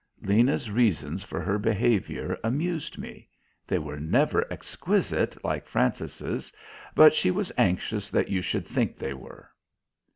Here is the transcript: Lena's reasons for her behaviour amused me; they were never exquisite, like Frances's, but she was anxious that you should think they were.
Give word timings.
Lena's 0.23 0.71
reasons 0.71 1.23
for 1.23 1.39
her 1.41 1.59
behaviour 1.59 2.35
amused 2.43 2.97
me; 2.97 3.29
they 3.67 3.77
were 3.77 3.99
never 3.99 4.51
exquisite, 4.51 5.37
like 5.45 5.67
Frances's, 5.67 6.51
but 6.95 7.13
she 7.13 7.29
was 7.29 7.51
anxious 7.55 8.09
that 8.09 8.27
you 8.27 8.41
should 8.41 8.65
think 8.67 8.97
they 8.97 9.13
were. 9.13 9.51